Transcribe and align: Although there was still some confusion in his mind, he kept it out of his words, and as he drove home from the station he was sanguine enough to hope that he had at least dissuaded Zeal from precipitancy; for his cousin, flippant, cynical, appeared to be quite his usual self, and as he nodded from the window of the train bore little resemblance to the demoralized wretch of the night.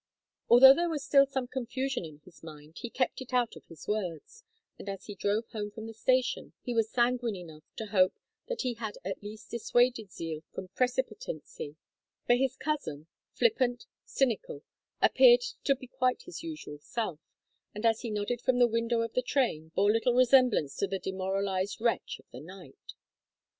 Although 0.49 0.73
there 0.73 0.89
was 0.89 1.05
still 1.05 1.27
some 1.27 1.47
confusion 1.47 2.03
in 2.05 2.21
his 2.25 2.41
mind, 2.41 2.79
he 2.79 2.89
kept 2.89 3.21
it 3.21 3.33
out 3.33 3.55
of 3.55 3.65
his 3.67 3.87
words, 3.87 4.43
and 4.79 4.89
as 4.89 5.05
he 5.05 5.13
drove 5.13 5.45
home 5.49 5.69
from 5.69 5.85
the 5.85 5.93
station 5.93 6.53
he 6.63 6.73
was 6.73 6.89
sanguine 6.89 7.35
enough 7.35 7.65
to 7.75 7.85
hope 7.85 8.15
that 8.47 8.61
he 8.61 8.73
had 8.73 8.95
at 9.05 9.21
least 9.21 9.51
dissuaded 9.51 10.11
Zeal 10.11 10.41
from 10.55 10.69
precipitancy; 10.69 11.75
for 12.25 12.33
his 12.33 12.55
cousin, 12.55 13.05
flippant, 13.33 13.85
cynical, 14.03 14.63
appeared 15.03 15.41
to 15.65 15.75
be 15.75 15.85
quite 15.85 16.23
his 16.23 16.41
usual 16.41 16.79
self, 16.79 17.19
and 17.75 17.85
as 17.85 18.01
he 18.01 18.09
nodded 18.09 18.41
from 18.41 18.57
the 18.57 18.65
window 18.65 19.01
of 19.01 19.13
the 19.13 19.21
train 19.21 19.69
bore 19.75 19.91
little 19.91 20.15
resemblance 20.15 20.75
to 20.77 20.87
the 20.87 20.97
demoralized 20.97 21.79
wretch 21.79 22.17
of 22.17 22.25
the 22.31 22.39
night. 22.41 22.95